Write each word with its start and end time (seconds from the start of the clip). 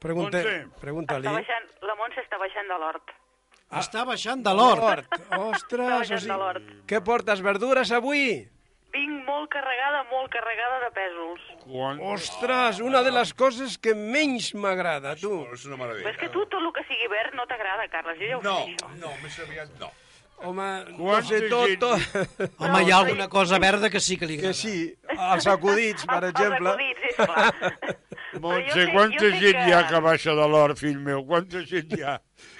Pregunta, 0.00 0.38
Montse. 0.38 0.68
pregunta-li. 0.80 1.26
Està 1.28 1.34
baixant, 1.36 1.66
la 1.84 1.94
Montse 1.98 2.22
està 2.24 2.38
baixant 2.40 2.68
de 2.72 2.78
l'hort. 2.80 3.10
Està 3.80 4.04
baixant 4.08 4.40
de 4.42 4.54
l'hort. 4.56 4.82
Hort. 4.82 5.18
Ostres, 5.38 5.86
o 5.86 5.98
baixant 6.00 6.24
de 6.32 6.38
l'hort. 6.40 6.64
sigui, 6.64 6.80
què 6.88 7.02
portes, 7.04 7.42
verdures 7.44 7.92
avui? 7.92 8.24
Vinc 8.90 9.20
molt 9.28 9.46
carregada, 9.52 10.00
molt 10.10 10.32
carregada 10.32 10.80
de 10.82 10.88
pèsols. 10.96 11.42
Quan... 11.62 12.00
Ostres, 12.14 12.80
una 12.82 13.04
de 13.06 13.12
les 13.14 13.30
coses 13.38 13.76
que 13.78 13.94
menys 13.94 14.48
m'agrada, 14.58 15.12
tu. 15.20 15.44
És 15.54 15.64
una 15.68 15.76
Però 15.76 15.84
meravella. 15.84 16.10
és 16.10 16.16
que 16.18 16.28
tu 16.34 16.42
tot 16.46 16.58
el 16.58 16.72
que 16.74 16.82
sigui 16.88 17.06
verd 17.12 17.36
no 17.38 17.46
t'agrada, 17.46 17.86
Carles, 17.92 18.18
jo 18.18 18.26
ja 18.26 18.38
ho 18.38 18.42
No, 18.42 18.56
sé. 18.64 18.74
això. 18.74 18.88
no, 18.98 19.12
més 19.22 19.38
aviat 19.46 19.68
no. 19.78 19.92
Home, 20.42 20.66
no 20.96 21.20
sé, 21.22 21.42
tot, 21.52 21.68
tot... 21.78 22.00
Home, 22.64 22.82
hi 22.82 22.90
ha 22.90 22.96
alguna 23.04 23.28
cosa 23.28 23.58
verda 23.60 23.90
que 23.92 24.00
sí 24.00 24.16
que 24.16 24.24
li 24.26 24.38
Que 24.40 24.48
agrada. 24.48 24.54
sí, 24.54 24.96
els 25.12 25.46
acudits, 25.46 26.06
per 26.08 26.24
exemple. 26.32 26.70
Els 26.70 26.80
acudits, 26.80 27.00
sisplau. 27.04 27.98
Montse, 28.40 28.86
quanta 28.92 29.20
sé 29.20 29.30
gent 29.40 29.56
que- 29.58 29.68
hi 29.68 29.72
ha 29.72 29.86
que 29.88 30.00
baixa 30.00 30.34
de 30.34 30.46
l'hort, 30.48 30.78
fill 30.78 30.98
meu? 30.98 31.24
Quanta 31.26 31.62
gent 31.66 31.92
hi 31.98 32.02
ha? 32.02 32.16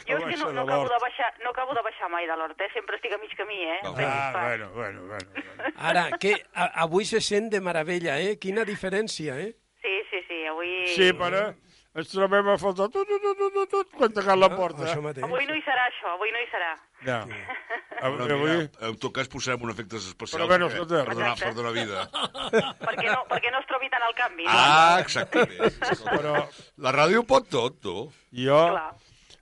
Jo 0.08 0.16
és 0.18 0.24
que 0.24 0.36
no, 0.44 0.52
no, 0.52 0.62
acabo 0.62 0.88
de 0.88 0.98
baixar, 1.00 1.30
no 1.44 1.50
acabo 1.50 1.74
de 1.74 1.82
baixar 1.86 2.08
mai 2.10 2.26
de 2.26 2.36
l'hort, 2.36 2.60
eh? 2.60 2.68
Sempre 2.74 2.96
estic 2.96 3.12
a 3.14 3.18
mig 3.18 3.34
camí, 3.36 3.58
eh? 3.64 3.78
Ah, 3.84 3.94
Ah, 3.96 4.32
bueno, 4.48 4.70
bueno, 4.74 5.00
bueno. 5.06 5.28
bueno. 5.32 5.72
Ara, 5.76 6.10
que 6.18 6.34
a, 6.54 6.66
avui 6.82 7.04
se 7.04 7.20
sent 7.20 7.50
de 7.52 7.60
meravella, 7.60 8.18
eh? 8.20 8.36
Quina 8.38 8.64
diferència, 8.64 9.38
eh? 9.40 9.54
Sí, 9.80 9.94
sí, 10.10 10.20
sí, 10.28 10.44
avui... 10.46 10.86
Sí, 10.94 11.12
però 11.12 11.54
ens 11.98 12.08
trobem 12.12 12.48
a 12.52 12.56
faltar 12.60 12.86
tot, 12.94 13.08
tot, 13.08 13.22
tot, 13.24 13.38
tot, 13.40 13.54
tot, 13.56 13.70
tot, 13.74 13.88
quan 13.98 14.12
tancat 14.14 14.38
la 14.38 14.48
porta. 14.54 14.84
Això 14.86 15.02
mateix. 15.02 15.24
Avui 15.26 15.46
no 15.48 15.56
hi 15.58 15.62
serà 15.66 15.88
això, 15.90 16.12
avui 16.14 16.30
no 16.34 16.38
hi 16.44 16.48
serà. 16.52 16.72
No. 17.00 17.16
Però, 18.00 18.06
Avui, 18.06 18.18
mira, 18.20 18.34
avui... 18.36 18.66
en 18.88 18.96
tot 19.00 19.12
cas 19.16 19.28
posarem 19.32 19.62
un 19.64 19.70
efectes 19.72 20.06
especials 20.08 20.36
Però 20.36 20.46
bueno, 20.48 20.66
escolta. 20.68 21.00
per, 21.04 21.14
donar, 21.16 21.30
per 21.40 21.50
donar 21.56 21.72
vida. 21.72 22.02
perquè, 22.86 23.06
no, 23.08 23.22
perquè 23.28 23.52
no 23.52 23.60
es 23.60 23.68
trobi 23.68 23.88
tant 23.92 24.04
el 24.06 24.14
canvi. 24.18 24.44
no? 24.44 24.52
Ah, 24.52 24.98
exactament. 25.00 25.80
Però 26.04 26.34
La 26.84 26.92
ràdio 26.96 27.24
pot 27.28 27.48
tot, 27.52 27.76
tu. 27.80 27.94
jo, 28.36 28.60
Clar. 28.72 28.90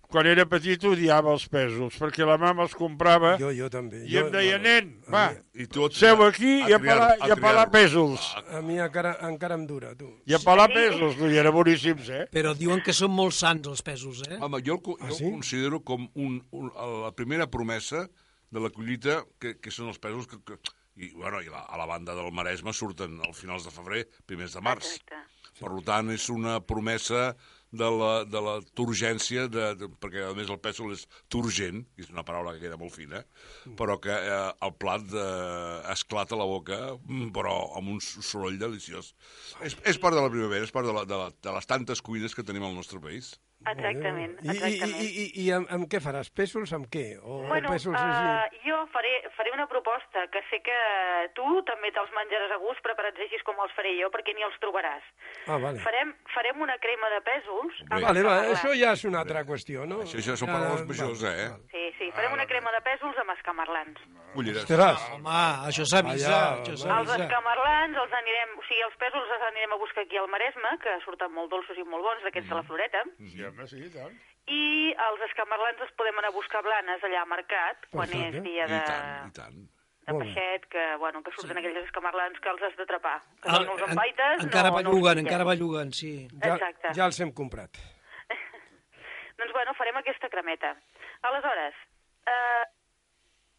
Quan 0.09 0.27
era 0.27 0.47
petit, 0.49 0.83
odiava 0.89 1.35
els 1.37 1.45
pèsols, 1.53 1.99
perquè 2.01 2.25
la 2.27 2.39
mama 2.41 2.65
els 2.65 2.73
comprava 2.75 3.35
Jo, 3.41 3.51
jo 3.53 3.69
també. 3.69 4.01
i 4.07 4.15
jo, 4.15 4.23
em 4.27 4.31
deia, 4.33 4.57
bueno, 4.57 4.65
nen, 4.65 4.93
va, 5.13 5.25
I 5.55 5.67
tu 5.69 5.85
et- 5.85 5.93
seu 6.01 6.23
aquí 6.25 6.55
i 6.65 6.73
a 6.73 6.79
pelar, 6.81 7.11
i 7.19 7.31
a 7.31 7.37
pelar 7.37 7.67
criar-lo. 7.69 7.73
pèsols. 7.77 8.29
A 8.57 8.63
mi 8.65 8.79
encara, 8.81 9.17
encara 9.29 9.55
em 9.61 9.67
dura, 9.69 9.95
tu. 9.95 10.09
I 10.27 10.35
a 10.35 10.39
pelar 10.41 10.69
pèsols, 10.73 11.19
tu, 11.19 11.29
i 11.29 11.37
eren 11.37 11.53
boníssims, 11.53 12.09
eh? 12.09 12.25
Però 12.33 12.55
diuen 12.57 12.81
que 12.83 12.93
són 12.97 13.11
molt 13.13 13.35
sants 13.37 13.69
els 13.69 13.83
pesos, 13.83 14.23
eh? 14.29 14.39
Home, 14.41 14.63
jo, 14.65 14.75
el, 14.79 14.83
co- 14.83 14.97
jo 15.01 15.13
sí? 15.15 15.25
el 15.27 15.33
considero 15.37 15.83
com 15.85 16.09
un, 16.15 16.41
un, 16.53 16.73
la 17.05 17.13
primera 17.13 17.47
promesa 17.51 18.09
de 18.51 18.61
la 18.65 18.71
collita, 18.71 19.23
que, 19.39 19.59
que 19.61 19.71
són 19.71 19.89
els 19.93 19.99
pesos 20.01 20.27
que, 20.27 20.39
que 20.45 20.57
i, 20.97 21.13
bueno, 21.13 21.43
i 21.45 21.47
la, 21.53 21.61
a 21.69 21.77
la 21.77 21.85
banda 21.87 22.15
del 22.17 22.33
Maresme 22.33 22.73
surten 22.73 23.21
al 23.23 23.35
finals 23.37 23.63
de 23.69 23.71
febrer, 23.71 24.07
primers 24.27 24.57
de 24.57 24.61
març. 24.65 24.89
Exacte. 24.97 25.21
Per 25.59 25.71
tant, 25.87 26.11
és 26.15 26.29
una 26.31 26.59
promesa 26.63 27.33
de 27.71 27.89
la, 27.93 28.13
de 28.25 28.41
la 28.41 28.55
turgència, 28.79 29.47
de, 29.53 29.65
de, 29.77 29.89
perquè 30.01 30.25
a 30.25 30.35
més 30.37 30.49
el 30.49 30.61
pèsol 30.65 30.95
és 30.95 31.05
turgent, 31.33 31.83
és 32.01 32.09
una 32.13 32.25
paraula 32.25 32.55
que 32.55 32.63
queda 32.65 32.79
molt 32.81 32.95
fina, 32.95 33.23
però 33.77 33.99
que 34.01 34.15
eh, 34.15 34.39
el 34.65 34.73
plat 34.81 35.05
de, 35.11 35.27
esclata 35.93 36.37
a 36.37 36.41
la 36.41 36.49
boca, 36.49 36.79
mm, 36.97 37.29
però 37.37 37.59
amb 37.79 37.93
un 37.97 38.01
soroll 38.05 38.57
deliciós. 38.61 39.13
És, 39.61 39.77
és 39.85 40.01
part 40.01 40.17
de 40.17 40.25
la 40.25 40.33
primavera, 40.33 40.65
és 40.65 40.73
part 40.73 40.89
de, 40.89 40.97
la, 40.97 41.05
de, 41.09 41.21
la, 41.21 41.29
de 41.45 41.57
les 41.59 41.69
tantes 41.69 42.03
cuines 42.05 42.35
que 42.35 42.47
tenim 42.47 42.65
al 42.65 42.77
nostre 42.79 43.03
país. 43.05 43.35
Exactament, 43.67 44.37
I, 44.41 44.47
i, 44.47 44.51
exactament. 44.55 45.01
i, 45.03 45.09
i, 45.23 45.25
i 45.43 45.47
amb, 45.53 45.67
amb 45.75 45.89
què 45.91 45.99
faràs? 46.01 46.31
Pèsols 46.31 46.71
amb 46.77 46.87
què? 46.93 47.19
O 47.19 47.41
Bueno, 47.49 47.69
pèsols 47.73 47.99
uh, 47.99 48.05
així? 48.07 48.61
jo 48.69 48.79
faré, 48.95 49.11
faré 49.37 49.51
una 49.53 49.67
proposta 49.69 50.27
que 50.33 50.41
sé 50.49 50.61
que 50.65 50.77
tu 51.35 51.47
també 51.69 51.91
te'ls 51.97 52.15
menjaràs 52.17 52.55
a 52.55 52.61
gust 52.63 52.81
preparats 52.87 53.19
així 53.27 53.41
com 53.45 53.59
els 53.65 53.75
faré 53.77 53.97
jo, 53.99 54.09
perquè 54.15 54.35
ni 54.39 54.47
els 54.47 54.57
trobaràs. 54.63 55.05
Ah, 55.49 55.59
vale. 55.59 55.83
Farem, 55.85 56.15
farem 56.35 56.63
una 56.65 56.79
crema 56.79 57.11
de 57.17 57.21
pèsols 57.27 57.83
amb 57.91 58.07
Vale, 58.09 58.23
va, 58.25 58.39
això 58.55 58.73
ja 58.79 58.95
és 58.95 59.05
una 59.11 59.21
altra 59.25 59.45
qüestió, 59.49 59.85
no? 59.91 60.01
Això 60.07 60.23
ja 60.23 60.39
són 60.39 60.49
paraules 60.55 60.87
Ah, 60.87 60.89
majors, 60.93 61.27
eh? 61.29 61.51
Sí, 61.75 61.85
sí, 61.99 62.11
farem 62.15 62.33
una 62.39 62.47
crema 62.47 62.73
de 62.79 62.81
pèsols 62.87 63.19
amb 63.25 63.35
escamarlans. 63.37 64.01
Colliràs. 64.39 64.65
Ostres, 64.65 65.05
Home, 65.17 65.37
això 65.69 65.85
s'avisa, 65.91 66.39
Els 66.63 67.13
escamarlans 67.19 67.97
els 68.05 68.13
anirem, 68.21 68.53
o 68.59 68.63
sigui, 68.69 68.83
els 68.87 68.95
pèsols 69.03 69.33
els 69.37 69.47
anirem 69.51 69.73
a 69.75 69.79
buscar 69.83 70.05
aquí 70.07 70.17
al 70.21 70.29
Maresme, 70.31 70.71
que 70.85 70.95
surten 71.05 71.33
molt 71.35 71.51
dolços 71.51 71.77
i 71.79 71.85
molt 71.85 72.07
bons, 72.07 72.23
d'aquests 72.27 72.49
de 72.49 72.55
la 72.59 72.63
Floreta, 72.69 73.03
Sí, 73.19 73.43
home, 73.45 73.67
sí, 73.67 73.81
i 73.83 73.91
tant. 73.97 74.15
i 74.49 74.61
els 75.09 75.25
escamarlans 75.27 75.83
els 75.85 75.91
podem 75.99 76.19
anar 76.23 76.31
a 76.31 76.37
buscar 76.39 76.63
blanes 76.63 77.03
allà 77.05 77.25
al 77.25 77.29
mercat, 77.35 77.83
quan 77.91 78.07
Perfecte. 78.09 78.39
és 78.39 78.47
dia 78.47 78.65
I 78.65 78.71
de, 78.71 78.81
tant, 78.87 79.27
i 79.29 79.33
tant. 79.41 79.59
de 80.09 80.15
peixet, 80.23 80.69
que, 80.73 80.85
bueno, 81.03 81.23
que 81.23 81.33
surten 81.37 81.59
aquells 81.59 81.83
escamarlans 81.85 82.39
que 82.41 82.49
els 82.55 82.63
has 82.63 82.77
d'atrapar. 82.79 83.19
Que 83.43 83.51
Ah, 83.51 83.59
no 83.67 83.73
els 83.75 83.83
en- 83.83 83.91
empaites, 83.91 84.45
encara 84.47 84.71
no, 84.71 84.77
belluguen, 84.79 85.15
no 85.19 85.21
encara 85.27 85.45
belluguen, 85.45 85.93
sí. 85.93 86.29
Ja, 86.41 86.55
Exacte. 86.55 86.95
ja 86.95 87.05
els 87.11 87.21
hem 87.21 87.33
comprat. 87.33 87.77
Doncs 89.39 89.53
bueno, 89.53 89.75
farem 89.75 89.97
aquesta 90.01 90.29
cremeta. 90.31 90.77
Aleshores, 91.23 91.75
eh, 92.27 92.65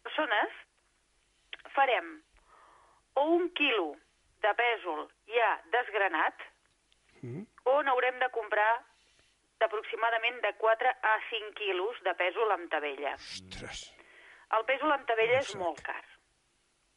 persones, 0.02 0.48
farem 1.74 2.22
o 3.16 3.24
un 3.36 3.48
quilo 3.54 3.92
de 4.42 4.54
pèsol 4.56 5.06
ja 5.26 5.50
desgranat, 5.72 6.46
Mm. 7.22 7.42
o 7.68 7.82
n'haurem 7.84 8.16
de 8.18 8.30
comprar 8.32 8.80
d'aproximadament 9.60 10.38
de 10.40 10.54
4 10.56 10.88
a 10.88 11.18
5 11.28 11.50
quilos 11.58 11.98
de 12.06 12.14
pèsol 12.16 12.50
amb 12.54 12.70
tabella. 12.72 13.12
Ostres. 13.20 13.82
El 14.56 14.64
pèsol 14.64 14.94
amb 14.94 15.04
tabella 15.06 15.38
és 15.42 15.50
molt 15.60 15.82
car. 15.84 16.00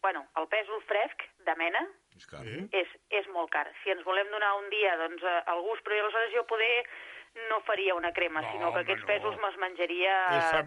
Bueno, 0.01 0.23
el 0.39 0.47
pèsol 0.47 0.79
fresc 0.87 1.25
de 1.47 1.55
mena 1.59 1.81
És 2.15 2.25
car. 2.25 2.41
és, 2.71 2.87
és 3.09 3.27
molt 3.35 3.51
car. 3.51 3.67
Si 3.83 3.91
ens 3.91 4.03
volem 4.07 4.31
donar 4.31 4.53
un 4.61 4.69
dia 4.71 4.95
doncs, 4.97 5.23
eh, 5.23 5.43
el 5.51 5.61
gust, 5.67 5.83
però 5.83 5.99
aleshores 5.99 6.31
jo 6.33 6.45
poder 6.47 6.85
no 7.49 7.59
faria 7.65 7.95
una 7.95 8.11
crema, 8.13 8.41
No, 8.41 8.51
sinó 8.51 8.71
que 8.73 8.79
aquests 8.83 9.01
no. 9.03 9.07
pèsols 9.09 9.37
me'ls 9.41 9.57
menjaria 9.57 10.13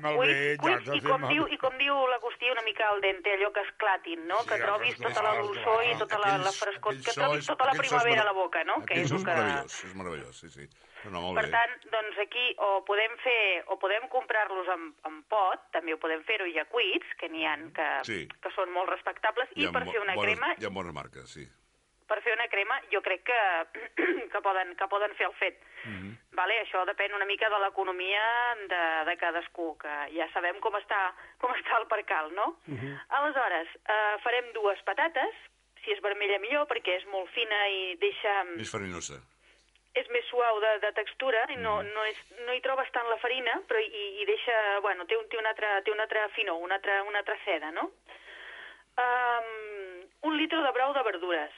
cuits, 0.03 0.59
cuits, 0.63 0.87
ja, 0.89 0.95
i, 0.97 1.01
com 1.05 1.27
diu. 1.29 1.47
I 1.55 1.59
com 1.63 1.77
diu 1.79 1.95
l'Agustí, 2.11 2.51
una 2.51 2.63
mica 2.67 2.89
al 2.89 3.01
dente, 3.01 3.33
allò 3.37 3.53
que 3.55 3.63
esclatin, 3.63 4.27
no? 4.27 4.41
Sí, 4.43 4.49
que 4.51 4.59
trobis 4.63 4.97
tota 4.99 5.23
la 5.23 5.35
dolçor 5.41 5.85
i 5.87 5.95
tota 6.01 6.19
la, 6.19 6.33
la 6.33 6.51
Aquells- 6.51 6.59
frescor, 6.63 6.93
aquells 6.93 7.07
que 7.07 7.15
trobis 7.21 7.47
tota 7.47 7.65
la 7.69 7.71
aquells 7.75 7.89
primavera 7.89 8.23
a 8.23 8.25
la 8.25 8.33
boca, 8.33 8.65
no? 8.65 8.81
Que 8.85 8.95
Aquells 8.99 9.13
és 9.13 9.19
és 9.21 9.25
que... 9.25 9.31
meravellós, 9.31 9.79
és 9.85 9.95
meravellós, 9.95 10.41
sí, 10.43 10.51
sí. 10.51 10.69
No, 11.07 11.21
molt 11.23 11.37
Per 11.39 11.45
bé. 11.47 11.51
tant, 11.55 11.75
doncs 11.93 12.19
aquí 12.19 12.47
o 12.59 12.71
podem 12.85 13.13
fer 13.23 13.63
o 13.71 13.77
podem 13.79 14.09
comprar-los 14.11 14.67
en, 14.75 14.89
en 15.07 15.21
pot, 15.31 15.69
també 15.71 15.95
ho 15.95 15.99
podem 16.03 16.25
fer-ho 16.27 16.49
ja 16.51 16.65
cuits, 16.67 17.07
que 17.21 17.29
n'hi 17.31 17.47
ha 17.47 17.55
que, 17.77 17.87
Sí. 18.09 18.27
que 18.43 18.51
són 18.57 18.73
molt 18.75 18.91
respectables, 18.91 19.49
i, 19.55 19.67
ha 19.67 19.71
per 19.73 19.85
fer 19.87 20.01
una 20.03 20.17
bones, 20.17 20.35
crema, 20.35 20.55
Hi 20.59 20.67
ha 20.67 20.71
bones 20.75 20.93
marques, 20.97 21.31
sí. 21.31 21.47
Per 22.07 22.21
fer 22.23 22.35
una 22.37 22.47
crema 22.53 22.79
jo 22.93 23.01
crec 23.03 23.25
que, 23.27 23.41
que, 24.33 24.41
poden, 24.45 24.75
que 24.79 24.89
poden 24.93 25.15
fer 25.19 25.27
el 25.31 25.35
fet. 25.41 25.59
Mhm. 25.87 26.15
vale? 26.37 26.57
Això 26.61 26.83
depèn 26.85 27.15
una 27.17 27.25
mica 27.25 27.49
de 27.49 27.59
l'economia 27.63 28.23
de, 28.69 28.81
de 29.09 29.15
cadascú, 29.17 29.71
que 29.81 29.93
ja 30.13 30.27
sabem 30.35 30.59
com 30.61 30.75
està, 30.77 30.99
com 31.41 31.55
està 31.55 31.79
el 31.79 31.87
percal, 31.89 32.29
no? 32.37 32.51
Aleshores, 33.17 33.71
eh, 33.89 34.17
farem 34.21 34.51
dues 34.53 34.83
patates, 34.85 35.39
si 35.85 35.95
és 35.95 36.03
vermella 36.05 36.37
millor, 36.43 36.67
perquè 36.69 36.99
és 36.99 37.07
molt 37.09 37.31
fina 37.33 37.63
i 37.73 37.95
deixa... 38.03 38.35
Més 38.53 38.69
farinosa. 38.73 39.23
és 39.97 40.09
més 40.13 40.27
suau 40.29 40.59
de, 40.61 40.75
de 40.83 40.91
textura 40.93 41.47
i 41.49 41.57
no, 41.57 41.79
no, 41.83 42.03
és, 42.05 42.19
no 42.45 42.53
hi 42.53 42.61
trobes 42.61 42.91
tant 42.93 43.07
la 43.09 43.17
farina, 43.23 43.55
però 43.69 43.81
i, 43.81 44.03
i 44.21 44.27
deixa, 44.29 44.57
bueno, 44.85 45.07
té 45.09 45.17
un, 45.17 45.25
té 45.33 45.39
una 45.41 45.55
altra, 45.55 45.81
té 45.87 45.95
una 45.95 46.05
altra 46.05 46.27
finor, 46.37 46.59
una 46.61 46.77
altra, 46.77 46.99
una 47.09 47.23
altra 47.23 47.39
seda, 47.47 47.71
no? 47.73 47.87
Um, 48.97 50.05
un 50.29 50.37
litre 50.37 50.61
de 50.65 50.73
brou 50.77 50.93
de 50.93 51.03
verdures, 51.05 51.57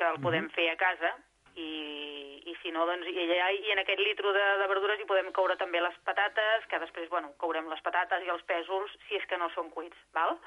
que 0.00 0.08
el 0.08 0.22
podem 0.24 0.48
fer 0.56 0.70
a 0.72 0.78
casa, 0.80 1.12
i, 1.60 2.40
i 2.48 2.54
si 2.62 2.72
no, 2.72 2.86
doncs, 2.88 3.08
i, 3.10 3.26
allà, 3.26 3.50
i 3.52 3.72
en 3.74 3.82
aquest 3.82 4.00
litre 4.00 4.32
de, 4.36 4.46
de 4.62 4.68
verdures 4.70 5.00
hi 5.00 5.08
podem 5.08 5.30
coure 5.36 5.56
també 5.60 5.82
les 5.82 5.96
patates, 6.08 6.66
que 6.70 6.80
després, 6.82 7.10
bueno, 7.12 7.34
courem 7.42 7.68
les 7.70 7.82
patates 7.84 8.24
i 8.24 8.32
els 8.32 8.44
pèsols, 8.48 8.94
si 9.08 9.18
és 9.18 9.26
que 9.28 9.38
no 9.40 9.50
són 9.54 9.70
cuits, 9.74 9.98
val? 10.16 10.38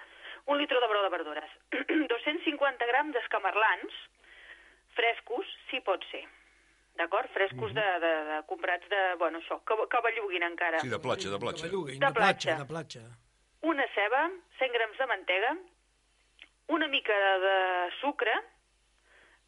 Un 0.50 0.59
litre 0.59 0.80
de 0.81 0.90
brou 0.91 1.03
de 1.06 1.12
verdures. 1.14 1.58
250 2.14 2.90
grams 2.90 3.14
d'escamarlans, 3.16 4.00
frescos, 4.97 5.52
si 5.70 5.84
pot 5.85 6.03
ser. 6.12 6.24
D'acord? 7.00 7.30
Frescos 7.34 7.74
de, 7.74 7.85
de, 8.03 8.14
de, 8.30 8.40
comprats 8.50 8.90
de, 8.90 9.03
bueno, 9.22 9.40
això, 9.41 9.59
que, 9.66 9.78
que 9.90 10.02
belluguin 10.08 10.46
encara. 10.46 10.82
Sí, 10.84 10.91
de 10.91 11.02
platja, 11.02 11.32
de 11.34 11.40
platja. 11.41 11.70
De 11.70 11.99
de 11.99 12.11
platja. 12.17 12.58
de 12.59 12.67
platja. 12.70 13.06
Una 13.66 13.85
ceba, 13.96 14.28
100 14.59 14.76
grams 14.76 14.99
de 14.99 15.08
mantega, 15.09 15.53
una 16.76 16.88
mica 16.91 17.16
de 17.40 17.56
sucre, 18.02 18.35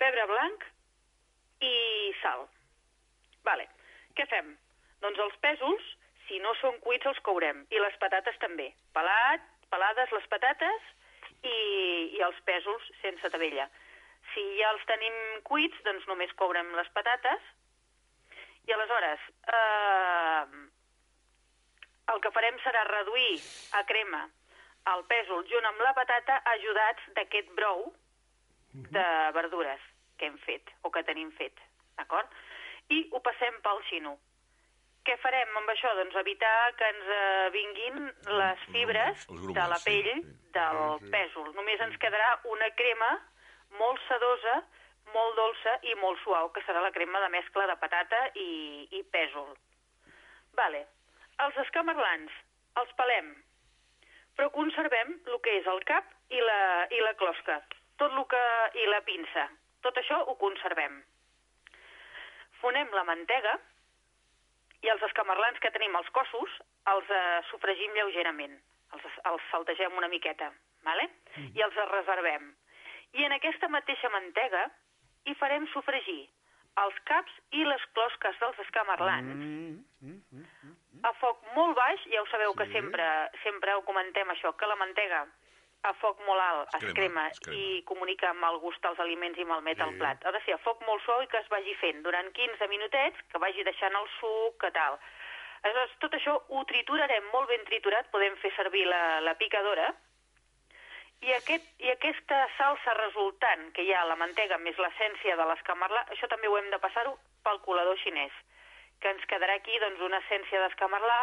pebre 0.02 0.26
blanc 0.30 0.66
i 1.64 1.76
sal. 2.22 2.46
Vale. 3.48 3.68
Què 4.18 4.26
fem? 4.32 4.54
Doncs 5.04 5.22
els 5.26 5.40
pèsols, 5.44 5.88
si 6.28 6.40
no 6.44 6.54
són 6.62 6.78
cuits, 6.84 7.08
els 7.10 7.20
courem. 7.28 7.64
I 7.72 7.82
les 7.82 7.98
patates 8.02 8.38
també. 8.44 8.70
Pelat, 8.96 9.44
pelades 9.74 10.14
les 10.16 10.30
patates 10.32 10.88
i, 11.44 11.58
i 12.18 12.24
els 12.26 12.40
pèsols 12.48 12.88
sense 13.02 13.32
tabella. 13.34 13.68
Si 14.34 14.46
ja 14.60 14.72
els 14.74 14.86
tenim 14.90 15.20
cuits, 15.48 15.84
doncs 15.86 16.08
només 16.10 16.34
courem 16.40 16.72
les 16.80 16.90
patates. 16.96 17.52
I 18.66 18.74
aleshores, 18.74 19.28
eh, 19.54 20.64
el 22.14 22.24
que 22.24 22.34
farem 22.34 22.58
serà 22.64 22.88
reduir 22.90 23.36
a 23.78 23.84
crema 23.86 24.26
el 24.94 25.04
pèsol 25.10 25.46
junt 25.50 25.66
amb 25.66 25.82
la 25.82 25.94
patata 25.98 26.40
ajudats 26.52 27.06
d'aquest 27.18 27.50
brou 27.58 27.88
de 28.92 29.08
verdures 29.38 29.82
que 30.20 30.30
hem 30.30 30.38
fet 30.46 30.72
o 30.84 30.92
que 30.92 31.04
tenim 31.04 31.32
fet, 31.40 31.60
d'acord? 32.00 32.32
i 32.94 33.02
ho 33.12 33.22
passem 33.26 33.60
pel 33.66 33.82
xino. 33.90 34.16
Què 35.06 35.16
farem 35.22 35.52
amb 35.60 35.70
això? 35.70 35.92
Doncs 35.98 36.18
evitar 36.22 36.56
que 36.78 36.88
ens 36.90 37.10
eh, 37.16 37.50
vinguin 37.54 38.08
les 38.40 38.64
fibres 38.74 39.26
de 39.30 39.68
la 39.70 39.78
sí, 39.82 39.86
pell 39.90 40.10
sí. 40.10 40.34
del 40.56 41.12
pèsol. 41.14 41.52
Només 41.58 41.82
ens 41.86 41.98
quedarà 42.02 42.32
una 42.50 42.72
crema 42.80 43.12
molt 43.78 44.02
sedosa, 44.08 44.58
molt 45.14 45.38
dolça 45.38 45.76
i 45.86 45.94
molt 46.02 46.22
suau, 46.24 46.50
que 46.54 46.64
serà 46.66 46.82
la 46.82 46.94
crema 46.96 47.22
de 47.22 47.30
mescla 47.38 47.68
de 47.70 47.78
patata 47.82 48.22
i, 48.34 48.50
i 48.98 49.04
pèsol. 49.14 49.54
Vale. 50.58 50.86
Els 51.46 51.58
escamarlans 51.66 52.34
els 52.80 52.92
pelem, 52.98 53.34
però 54.36 54.50
conservem 54.56 55.18
el 55.30 55.40
que 55.44 55.58
és 55.60 55.68
el 55.70 55.82
cap 55.88 56.08
i 56.34 56.42
la, 56.42 56.60
i 56.92 57.02
la 57.04 57.14
closca, 57.20 57.60
tot 58.02 58.12
el 58.12 58.26
que, 58.32 58.44
i 58.82 58.88
la 58.92 59.02
pinça. 59.08 59.48
Tot 59.86 59.98
això 60.02 60.22
ho 60.26 60.36
conservem. 60.42 61.00
Fonem 62.62 62.92
la 62.96 63.06
mantega 63.08 63.56
i 64.86 64.92
els 64.94 65.04
escamarlans 65.10 65.60
que 65.62 65.72
tenim 65.76 65.96
als 65.98 66.10
cossos 66.16 66.60
els 66.92 67.10
eh, 67.10 67.42
sofregim 67.50 67.94
lleugerament, 67.98 68.56
els, 68.94 69.06
els 69.32 69.50
saltegem 69.52 69.98
una 69.98 70.10
miqueta, 70.12 70.52
vale? 70.86 71.10
i 71.58 71.62
els 71.66 71.78
reservem. 71.92 72.52
I 73.18 73.26
en 73.26 73.36
aquesta 73.36 73.70
mateixa 73.72 74.12
mantega 74.14 74.68
hi 75.26 75.36
farem 75.40 75.66
sofregir 75.74 76.26
els 76.84 76.98
caps 77.10 77.32
i 77.56 77.64
les 77.64 77.84
closques 77.96 78.38
dels 78.42 78.60
escamarlans 78.66 79.32
a 81.06 81.14
foc 81.22 81.42
molt 81.56 81.76
baix, 81.78 82.04
ja 82.12 82.22
ho 82.22 82.28
sabeu 82.32 82.54
que 82.58 82.68
sempre, 82.72 83.06
sempre 83.44 83.74
ho 83.76 83.84
comentem 83.88 84.30
això, 84.34 84.54
que 84.58 84.70
la 84.70 84.78
mantega 84.80 85.26
a 85.90 85.94
foc 86.02 86.20
molt 86.26 86.42
alt 86.42 86.74
Es 86.76 86.84
es 86.84 86.94
crema, 86.94 86.96
crema, 86.96 87.28
es 87.30 87.40
crema. 87.40 87.58
i 87.60 87.84
comunica 87.86 88.30
amb 88.30 88.44
el 88.50 88.58
gust 88.64 88.86
als 88.86 89.00
aliments 89.00 89.38
i 89.40 89.46
malmet 89.46 89.80
el 89.80 89.92
Sí. 89.94 90.00
plat. 90.00 90.26
Ha 90.26 90.32
de 90.32 90.42
ser 90.46 90.54
a 90.56 90.62
foc 90.64 90.82
molt 90.88 91.04
suau 91.06 91.22
i 91.24 91.28
que 91.28 91.38
es 91.38 91.48
vagi 91.50 91.76
fent 91.82 92.02
durant 92.04 92.32
15 92.34 92.68
minutets, 92.68 93.18
que 93.32 93.38
vagi 93.38 93.64
deixant 93.64 93.96
el 93.96 94.08
suc, 94.20 94.58
que 94.62 94.72
tal. 94.72 95.00
Aleshores, 95.64 95.96
tot 96.00 96.14
això 96.14 96.34
ho 96.50 96.64
triturarem 96.66 97.24
molt 97.34 97.48
ben 97.50 97.64
triturat, 97.66 98.10
podem 98.12 98.36
fer 98.38 98.52
servir 98.56 98.86
la, 98.88 99.20
la 99.22 99.34
picadora, 99.36 99.94
i, 101.22 101.32
aquest, 101.34 101.64
I 101.80 101.90
aquesta 101.92 102.48
salsa 102.58 102.94
resultant 103.00 103.72
que 103.74 103.82
hi 103.82 103.94
ha 103.94 104.02
a 104.04 104.06
la 104.12 104.16
mantega 104.20 104.58
més 104.62 104.78
l'essència 104.78 105.36
de 105.40 105.46
l'escamarlà, 105.50 106.04
això 106.14 106.28
també 106.30 106.48
ho 106.48 106.58
hem 106.60 106.70
de 106.70 106.78
passar-ho 106.84 107.16
pel 107.44 107.62
colador 107.66 107.98
xinès, 108.04 108.32
que 109.02 109.10
ens 109.10 109.26
quedarà 109.26 109.56
aquí 109.56 109.80
doncs, 109.80 110.00
una 110.06 110.20
essència 110.22 110.60
d'escamarlà 110.62 111.18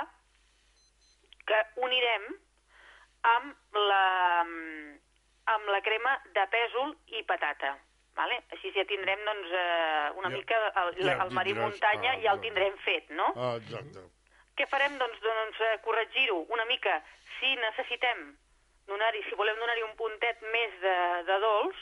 que 1.47 1.61
unirem 1.85 2.27
amb 3.37 3.77
la, 3.77 4.02
amb 5.63 5.71
la 5.71 5.81
crema 5.87 6.17
de 6.35 6.45
pèsol 6.51 6.95
i 7.19 7.23
patata. 7.29 7.77
Vale? 8.19 8.43
Així 8.53 8.69
ja 8.75 8.83
tindrem 8.85 9.23
doncs, 9.25 9.49
eh, 9.57 10.11
una 10.21 10.29
Ja- 10.29 10.37
mica 10.37 10.57
el, 10.83 10.91
ja 11.01 11.15
el 11.25 11.31
marí 11.33 11.55
tindràs- 11.55 11.71
muntanya, 11.71 12.11
ah, 12.13 12.21
ja 12.21 12.33
el 12.35 12.41
tindrem 12.43 12.77
fet, 12.85 13.09
no? 13.11 13.31
Ah, 13.37 13.55
exacte. 13.57 14.03
Què 14.59 14.67
farem, 14.69 14.99
doncs, 15.01 15.21
doncs 15.25 15.61
eh, 15.61 15.79
corregir-ho 15.87 16.43
una 16.53 16.67
mica. 16.69 16.99
Si 17.39 17.55
necessitem 17.57 18.37
donar-hi, 18.87 19.23
si 19.31 19.35
volem 19.35 19.57
donar-hi 19.57 19.83
un 19.87 19.97
puntet 19.97 20.43
més 20.53 20.77
de, 20.83 20.97
de 21.31 21.39
dolç, 21.41 21.81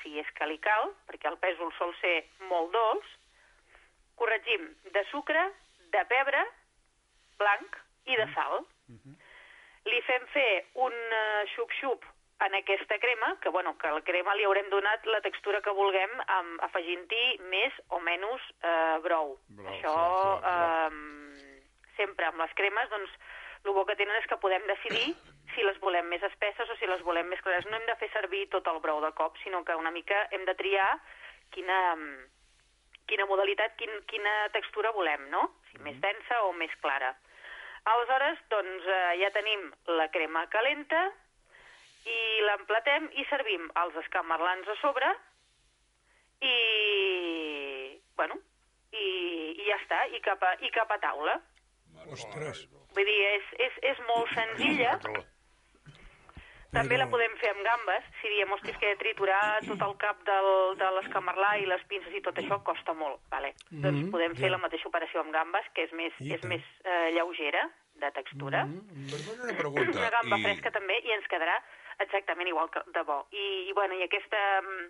si 0.00 0.16
és 0.18 0.30
que 0.38 0.46
li 0.48 0.56
cal, 0.64 0.94
perquè 1.10 1.28
el 1.28 1.36
pèsol 1.44 1.72
sol 1.76 1.92
ser 2.00 2.24
molt 2.48 2.72
dolç, 2.72 3.04
corregim 4.16 4.70
de 4.94 5.04
sucre, 5.10 5.42
de 5.92 6.04
pebre, 6.08 6.40
blanc 7.38 7.76
i 8.06 8.16
de 8.16 8.26
sal. 8.32 8.62
Li 9.86 10.00
fem 10.08 10.24
fer 10.32 10.64
un 10.74 10.92
uh, 10.92 11.44
xup-xup 11.54 12.04
en 12.44 12.54
aquesta 12.54 12.98
crema, 12.98 13.36
que, 13.40 13.48
bueno, 13.48 13.76
que 13.78 13.88
a 13.88 13.94
la 13.96 14.02
crema 14.04 14.34
li 14.36 14.44
haurem 14.44 14.68
donat 14.70 15.06
la 15.08 15.22
textura 15.24 15.62
que 15.64 15.72
vulguem 15.72 16.12
amb, 16.26 16.60
afegint-hi 16.68 17.38
més 17.48 17.72
o 17.88 18.00
menys 18.04 18.44
eh, 18.60 18.98
brou. 19.06 19.38
Brou, 19.48 19.72
Això, 19.72 19.94
clar, 19.94 20.42
clar, 20.42 20.42
clar. 20.42 20.92
eh, 20.92 21.94
sempre 21.96 22.28
amb 22.28 22.42
les 22.44 22.52
cremes, 22.58 22.90
doncs, 22.92 23.16
el 23.64 23.72
bo 23.74 23.86
que 23.88 23.96
tenen 23.98 24.20
és 24.20 24.28
que 24.28 24.38
podem 24.42 24.62
decidir 24.68 25.14
si 25.56 25.64
les 25.64 25.80
volem 25.80 26.06
més 26.12 26.22
espesses 26.28 26.68
o 26.68 26.76
si 26.76 26.86
les 26.86 27.02
volem 27.02 27.26
més 27.32 27.40
clares. 27.40 27.66
No 27.70 27.80
hem 27.80 27.88
de 27.88 27.96
fer 28.02 28.10
servir 28.12 28.46
tot 28.52 28.68
el 28.68 28.82
brou 28.84 29.00
de 29.00 29.12
cop, 29.16 29.38
sinó 29.42 29.64
que 29.64 29.74
una 29.74 29.90
mica 29.94 30.26
hem 30.30 30.44
de 30.44 30.54
triar 30.60 30.90
quina, 31.56 31.80
quina 33.08 33.26
modalitat, 33.30 33.78
quin, 33.80 33.92
quina 34.10 34.34
textura 34.52 34.92
volem, 34.92 35.30
no? 35.32 35.48
Si 35.70 35.80
més 35.80 35.96
densa 36.04 36.42
o 36.44 36.52
més 36.52 36.72
clara. 36.84 37.14
Aleshores, 37.86 38.38
doncs, 38.50 38.84
eh, 38.90 39.14
ja 39.22 39.30
tenim 39.32 39.70
la 39.96 40.10
crema 40.12 40.44
calenta 40.52 41.06
i 42.06 42.18
l'emplatem 42.46 43.08
i 43.18 43.24
servim 43.30 43.66
els 43.82 43.96
escamarlans 44.04 44.68
a 44.68 44.76
sobre 44.80 45.08
i, 46.46 48.00
bueno, 48.16 48.36
i, 48.92 49.06
i 49.56 49.64
ja 49.68 49.78
està, 49.82 50.02
i 50.14 50.20
cap 50.24 50.42
a, 50.46 50.54
i 50.62 50.70
cap 50.74 50.90
a 50.94 50.98
taula. 51.02 51.38
Ostres. 52.12 52.66
Vull 52.96 53.08
dir, 53.08 53.16
és, 53.36 53.48
és, 53.66 53.80
és 53.94 54.02
molt 54.08 54.30
senzilla. 54.36 54.92
També 56.76 56.98
la 57.00 57.06
podem 57.08 57.32
fer 57.40 57.50
amb 57.54 57.62
gambes. 57.64 58.04
Si 58.20 58.28
diem, 58.28 58.50
hosti, 58.52 58.68
és 58.74 58.78
que 58.82 58.90
triturar 59.00 59.40
tot 59.64 59.80
el 59.86 59.94
cap 60.02 60.18
del, 60.28 60.48
de 60.76 60.88
l'escamarlà 60.98 61.54
i 61.62 61.68
les 61.70 61.82
pinces 61.88 62.12
i 62.12 62.20
tot 62.24 62.36
això 62.42 62.58
costa 62.66 62.92
molt. 62.98 63.22
Vale. 63.32 63.54
Mhm, 63.70 63.80
Doncs 63.86 64.10
podem 64.12 64.34
fer 64.36 64.50
la 64.52 64.60
mateixa 64.60 64.88
operació 64.90 65.22
amb 65.24 65.32
gambes, 65.34 65.70
que 65.74 65.86
és 65.88 65.94
més, 65.96 66.12
I 66.20 66.34
és 66.36 66.42
tant. 66.44 66.52
més 66.52 66.66
eh, 66.84 67.10
lleugera 67.16 67.64
de 67.96 68.10
textura. 68.12 68.66
Perdona 68.68 69.46
una 69.48 69.56
pregunta. 69.62 69.96
Una 70.02 70.12
gamba 70.18 70.36
i- 70.42 70.44
fresca 70.44 70.74
també 70.74 70.98
i 71.00 71.14
ens 71.16 71.26
quedarà 71.32 71.56
exactament 72.04 72.48
igual 72.48 72.70
que 72.70 72.82
de 72.92 73.02
bo. 73.02 73.22
I, 73.32 73.68
i, 73.68 73.72
bueno, 73.72 73.94
i 73.94 74.02
aquesta... 74.06 74.42
mm, 74.62 74.86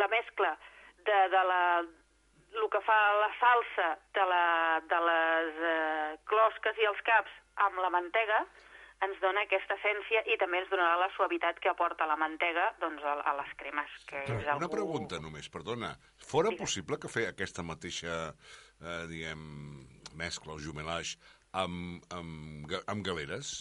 La 0.00 0.06
mescla 0.08 0.56
de, 1.04 1.16
de 1.28 1.40
la 1.44 1.62
el 1.82 2.68
que 2.72 2.80
fa 2.84 2.96
la 3.20 3.28
salsa 3.40 3.88
de, 4.16 4.24
la, 4.28 4.80
de 4.88 5.00
les 5.08 5.58
eh, 5.68 6.18
closques 6.28 6.78
i 6.80 6.86
els 6.88 7.00
caps 7.04 7.32
amb 7.64 7.80
la 7.80 7.90
mantega 7.92 8.38
ens 9.02 9.18
dona 9.20 9.42
aquesta 9.42 9.74
essència 9.78 10.22
i 10.30 10.36
també 10.38 10.60
ens 10.62 10.70
donarà 10.70 10.94
la 11.00 11.10
suavitat 11.16 11.58
que 11.60 11.70
aporta 11.72 12.06
la 12.06 12.16
mantega 12.16 12.68
doncs, 12.80 13.02
a, 13.02 13.16
a 13.20 13.34
les 13.40 13.52
cremes. 13.58 13.96
Que 14.06 14.22
és 14.22 14.32
Una 14.46 14.54
algú... 14.54 14.70
pregunta 14.76 15.18
només, 15.20 15.48
perdona. 15.50 15.92
Fora 16.22 16.52
possible 16.58 17.00
que 17.02 17.10
fer 17.10 17.26
aquesta 17.28 17.64
mateixa, 17.66 18.30
eh, 18.78 19.02
diguem, 19.10 19.42
mescla 20.16 20.54
o 20.54 20.60
jumelage 20.62 21.18
amb, 21.52 22.04
amb, 22.14 22.76
amb 22.86 23.04
galeres? 23.04 23.54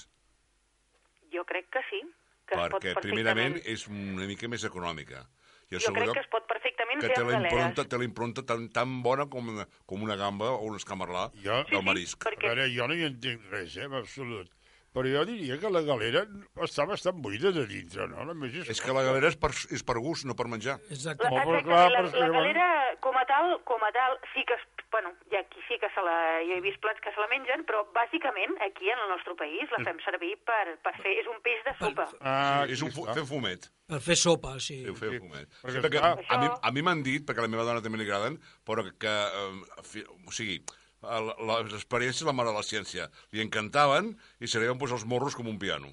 Jo 1.34 1.44
crec 1.50 1.72
que 1.74 1.82
sí. 1.90 2.04
Que 2.52 2.58
es 2.58 2.62
pot 2.68 2.74
Perquè, 2.82 2.94
perfectament... 2.94 3.16
primerament, 3.16 3.60
és 3.64 3.88
una 3.88 4.26
mica 4.28 4.48
més 4.52 4.64
econòmica. 4.68 5.24
I 5.72 5.80
Jo 5.80 5.94
crec 5.96 6.10
lloc, 6.10 6.16
que 6.18 6.24
es 6.26 6.28
pot 6.28 6.44
perfectament 6.50 7.00
que 7.00 7.08
fer 7.08 7.22
amb 7.22 7.30
la 7.32 7.38
galeres. 7.38 7.54
impronta, 7.54 7.86
té 7.88 7.98
la 8.02 8.04
impronta 8.04 8.44
tan, 8.44 8.66
tan 8.76 8.98
bona 9.06 9.26
com 9.32 9.48
una, 9.54 9.64
com 9.88 10.02
una 10.04 10.18
gamba 10.20 10.50
o 10.58 10.66
un 10.68 10.76
escamarlà 10.76 11.30
Jo- 11.46 11.62
del 11.70 11.84
marisc. 11.88 12.20
perquè- 12.26 12.50
A 12.52 12.56
veure, 12.58 12.66
jo 12.76 12.88
no 12.92 12.94
hi 12.98 13.06
entenc 13.08 13.46
res, 13.54 13.78
eh, 13.78 13.86
en 13.88 13.94
absolut. 13.94 14.50
Però 14.92 15.08
jo 15.08 15.24
diria 15.24 15.56
que 15.58 15.70
la 15.72 15.80
galera 15.88 16.26
està 16.68 16.84
bastant 16.86 17.22
buida 17.24 17.54
de 17.56 17.64
dintre, 17.66 18.10
no? 18.12 18.26
Només 18.28 18.54
és... 18.54 18.68
És 18.76 18.82
que 18.84 18.92
la 18.92 19.04
galera 19.08 19.30
és 19.32 19.38
per, 19.40 19.52
és 19.72 19.84
per 19.88 19.96
gust, 20.04 20.26
no 20.28 20.36
per 20.36 20.50
menjar. 20.52 20.76
Exacte. 20.92 21.24
La, 21.32 21.40
exacte, 21.46 21.64
clar, 21.64 21.86
la, 21.90 22.02
la 22.02 22.10
llavors- 22.12 22.36
galera, 22.36 22.68
com 23.00 23.16
a 23.16 23.24
tal, 23.26 23.62
com 23.64 23.82
a 23.88 23.92
tal, 23.96 24.20
sí 24.34 24.44
que... 24.44 24.60
Bueno, 24.92 25.14
hi 25.32 25.38
ha 25.40 25.44
qui 25.48 25.62
sí 25.70 25.78
que 25.80 25.88
se 25.96 26.02
la... 26.04 26.16
Jo 26.44 26.58
he 26.58 26.62
vist 26.66 26.82
plats 26.84 27.00
que 27.00 27.14
se 27.16 27.22
la 27.24 27.28
mengen, 27.32 27.62
però 27.68 27.86
bàsicament 27.96 28.58
aquí 28.66 28.90
en 28.92 29.00
el 29.00 29.08
nostre 29.14 29.36
país 29.40 29.72
la 29.72 29.80
fem 29.86 30.02
servir 30.04 30.34
per, 30.44 30.76
per 30.84 30.92
fer... 31.00 31.14
És 31.22 31.30
un 31.32 31.40
peix 31.46 31.62
de 31.64 31.74
sopa. 31.80 32.08
Ah, 32.20 32.66
és 32.68 32.84
un 32.84 32.92
fu 32.92 33.06
fer 33.08 33.24
fumet. 33.30 33.70
Per 33.88 34.02
fer 34.04 34.18
sopa, 34.20 34.58
sí. 34.60 34.82
Fer, 34.90 34.96
fer 35.00 35.14
Sí, 35.16 35.22
fumet. 35.24 35.48
perquè 35.64 35.78
Sí, 35.78 35.84
perquè 35.86 36.02
clar- 36.04 36.12
a 36.20 36.42
mi, 36.42 36.50
Això- 36.50 36.60
a 36.68 36.72
mi 36.76 36.84
m'han 36.84 37.04
dit, 37.08 37.24
perquè 37.24 37.40
a 37.40 37.48
la 37.48 37.54
meva 37.56 37.64
dona 37.70 37.82
també 37.86 38.02
li 38.02 38.08
agraden, 38.10 38.36
però 38.68 38.84
que, 38.92 39.16
eh, 39.16 39.84
fi- 39.88 40.04
o 40.12 40.32
sigui, 40.36 40.60
el- 41.08 41.34
les 41.54 41.74
experiències 41.80 42.28
la 42.28 42.36
mare 42.36 42.52
de 42.52 42.60
la 42.60 42.68
ciència. 42.68 43.08
Li 43.32 43.42
encantaven 43.48 44.12
i 44.44 44.48
se 44.52 44.60
li 44.60 44.68
van 44.68 44.78
posar 44.78 45.00
els 45.00 45.08
morros 45.08 45.36
com 45.40 45.48
un 45.48 45.58
piano. 45.58 45.88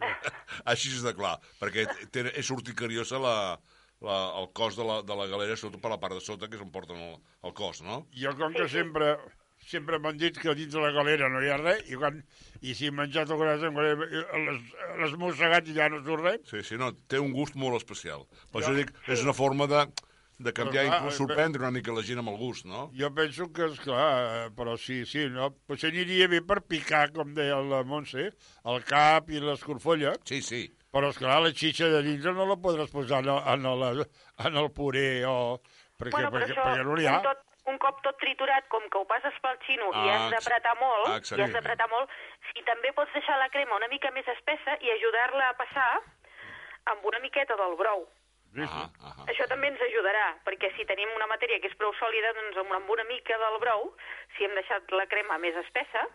Així 0.66 0.90
és 0.90 1.02
de 1.06 1.14
clar, 1.14 1.36
perquè 1.60 1.86
té, 2.10 2.26
és 2.34 2.50
urticariosa 2.50 3.18
la, 3.22 3.36
la, 4.00 4.16
el 4.40 4.48
cos 4.56 4.76
de 4.78 4.84
la, 4.86 5.00
de 5.02 5.16
la 5.16 5.26
galera, 5.28 5.56
sobretot 5.60 5.82
per 5.84 5.90
la 5.92 6.00
part 6.00 6.16
de 6.16 6.22
sota, 6.24 6.48
que 6.48 6.56
és 6.56 6.62
on 6.64 6.72
porten 6.72 6.96
el, 6.96 7.18
el 7.44 7.52
cos, 7.56 7.82
no? 7.84 8.06
Jo 8.16 8.32
com 8.38 8.54
que 8.56 8.68
sempre 8.72 9.14
sempre 9.70 9.98
m'han 10.00 10.16
dit 10.16 10.38
que 10.40 10.54
dins 10.56 10.72
de 10.72 10.80
la 10.80 10.88
galera 10.90 11.28
no 11.28 11.42
hi 11.44 11.50
ha 11.52 11.58
res, 11.60 11.82
i, 11.92 11.96
quan, 12.00 12.22
i 12.64 12.72
si 12.74 12.88
he 12.88 12.90
menjat 12.96 13.28
alguna 13.30 13.58
cosa, 13.60 13.68
eh, 13.68 14.22
l'has 14.46 14.62
l'has 15.02 15.16
mossegat 15.20 15.68
i 15.68 15.74
ja 15.76 15.90
no 15.92 16.00
surt 16.06 16.24
res, 16.24 16.40
Sí, 16.48 16.62
sí, 16.64 16.78
no, 16.80 16.88
té 17.12 17.20
un 17.20 17.34
gust 17.36 17.54
molt 17.60 17.76
especial. 17.76 18.24
Per 18.50 18.62
Ja. 18.62 18.70
això 18.70 18.72
dic, 18.78 18.90
és 19.06 19.22
una 19.22 19.34
forma 19.36 19.68
de, 19.68 19.84
de 20.40 20.54
canviar, 20.56 20.86
Però 20.86 20.88
clar, 20.88 20.96
inclús 20.96 21.12
eh, 21.12 21.18
sorprendre 21.20 21.60
una 21.60 21.70
mica 21.76 21.92
la 21.92 22.02
gent 22.08 22.18
amb 22.24 22.32
el 22.32 22.38
gust, 22.40 22.64
no? 22.64 22.88
jo 22.96 23.12
penso 23.14 23.50
que, 23.52 23.68
és 23.68 23.78
clar, 23.84 24.48
però 24.56 24.78
sí, 24.80 25.04
sí, 25.04 25.28
no? 25.28 25.50
Potser 25.68 25.92
aniria 25.92 26.26
bé 26.32 26.40
per 26.40 26.62
picar, 26.64 27.10
com 27.12 27.34
deia 27.36 27.60
la 27.60 27.84
Montse, 27.84 28.30
el 28.64 28.82
cap 28.88 29.28
i 29.30 29.44
l'escorfolla, 29.44 30.16
Sí, 30.24 30.40
sí. 30.40 30.64
Però, 30.94 31.10
és 31.12 31.18
clar 31.20 31.40
la 31.44 31.52
xitxa 31.54 31.90
de 31.92 32.02
dintre 32.06 32.32
no 32.36 32.46
la 32.48 32.56
podràs 32.58 32.90
posar 32.92 33.22
en 33.24 33.30
el, 33.34 33.40
en 33.54 33.70
el, 33.72 34.04
en 34.46 34.60
el 34.64 34.70
puré 34.76 35.24
o... 35.28 35.60
Perquè, 36.00 36.16
bueno, 36.16 36.30
perquè, 36.32 36.52
això, 36.54 36.62
perquè 36.64 36.84
no 36.88 36.94
n'hi 36.96 37.06
ha. 37.10 37.16
un, 37.18 37.26
tot, 37.26 37.42
un 37.68 37.76
cop 37.82 37.98
tot 38.06 38.16
triturat, 38.22 38.64
com 38.72 38.86
que 38.88 38.98
ho 38.98 39.04
passes 39.08 39.34
pel 39.44 39.58
xino 39.66 39.90
i 39.92 40.06
Ah, 40.08 40.14
has 40.14 40.30
d'apretar 40.32 40.72
molt, 40.80 41.10
ah, 41.10 41.18
i 41.20 41.42
has 41.44 41.52
d'apretar 41.52 41.88
molt, 41.92 42.14
si 42.48 42.64
també 42.64 42.92
pots 42.96 43.12
deixar 43.12 43.36
la 43.42 43.50
crema 43.52 43.76
una 43.76 43.90
mica 43.92 44.10
més 44.16 44.28
espessa 44.32 44.78
i 44.80 44.90
ajudar-la 44.96 45.50
a 45.50 45.58
passar 45.60 45.90
amb 46.94 47.04
una 47.04 47.20
miqueta 47.20 47.58
del 47.60 47.76
brou. 47.76 48.06
Ah, 48.64 48.66
sí. 48.66 49.04
ah, 49.06 49.12
Això 49.30 49.46
també 49.52 49.68
ens 49.70 49.82
ajudarà, 49.84 50.24
perquè 50.48 50.72
si 50.74 50.88
tenim 50.88 51.12
una 51.14 51.28
matèria 51.30 51.60
que 51.60 51.68
és 51.70 51.76
prou 51.78 51.92
sòlida, 52.00 52.32
doncs 52.38 52.56
amb 52.64 52.90
una 52.96 53.04
mica 53.12 53.36
del 53.44 53.60
brou, 53.62 53.92
si 54.36 54.48
hem 54.48 54.56
deixat 54.58 54.90
la 54.96 55.06
crema 55.12 55.36
més 55.38 55.54
espessa, 55.66 56.08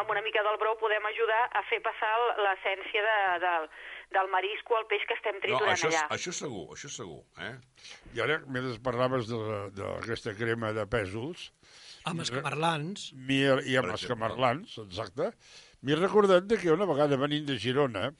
amb 0.00 0.10
una 0.12 0.22
mica 0.24 0.42
del 0.44 0.58
brou 0.60 0.76
podem 0.80 1.04
ajudar 1.08 1.42
a 1.56 1.62
fer 1.70 1.78
passar 1.84 2.12
l'essència 2.44 3.02
de, 3.06 3.16
del, 3.44 3.68
del 4.16 4.28
marisc 4.32 4.70
o 4.70 4.78
el 4.80 4.86
peix 4.90 5.04
que 5.08 5.16
estem 5.16 5.38
No, 5.38 5.42
triturant 5.46 5.72
això, 5.74 5.88
és- 5.88 5.96
allà. 6.02 6.08
això 6.16 6.32
segur, 6.36 6.64
això 6.76 6.90
segur, 6.92 7.22
eh? 7.40 7.54
I 8.14 8.20
ara, 8.24 8.38
mentre 8.46 8.76
parlaves 8.84 9.30
d'aquesta 9.30 10.34
crema 10.38 10.72
de 10.76 10.84
pèsols, 10.86 11.48
Amb 12.06 12.20
escamarlans. 12.22 13.08
m'hi- 13.14 13.42
i 13.72 13.76
amb 13.76 13.88
Per 13.88 13.94
els 13.96 14.02
exemple. 14.02 14.14
camarlans, 14.14 14.76
exacte, 14.84 15.32
m'he 15.82 15.96
recordat 15.98 16.44
de 16.46 16.58
que 16.58 16.70
una 16.72 16.86
vegada 16.86 17.16
venint 17.16 17.46
de 17.48 17.58
Girona, 17.58 18.10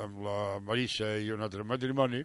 amb 0.00 0.22
la 0.24 0.58
Marissa 0.64 1.16
i 1.18 1.30
un 1.34 1.42
altre 1.42 1.64
matrimoni, 1.64 2.22